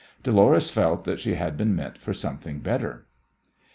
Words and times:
Dolores 0.23 0.71
felt 0.71 1.03
that 1.03 1.19
she 1.19 1.35
had 1.35 1.55
been 1.55 1.75
meant 1.75 1.95
for 1.99 2.11
something 2.11 2.57
better. 2.57 3.05